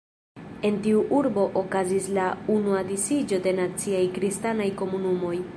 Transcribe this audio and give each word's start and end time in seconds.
En 0.69 0.79
tiu 0.85 1.03
urbo 1.17 1.43
okazis 1.61 2.09
la 2.19 2.25
unua 2.55 2.83
disiĝo 2.89 3.43
de 3.47 3.57
naciaj 3.63 4.05
kristanaj 4.21 4.71
komunumoj. 4.85 5.37